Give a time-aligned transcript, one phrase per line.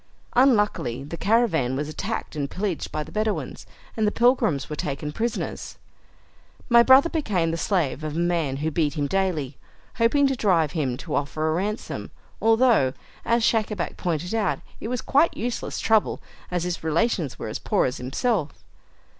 [0.35, 5.11] Unluckily, the caravan was attacked and pillaged by the Bedouins, and the pilgrims were taken
[5.11, 5.77] prisoners.
[6.69, 9.59] My brother became the slave of a man who beat him daily,
[9.97, 12.09] hoping to drive him to offer a ransom,
[12.41, 12.93] although,
[13.23, 17.85] as Schacabac pointed out, it was quite useless trouble, as his relations were as poor
[17.85, 18.63] as himself.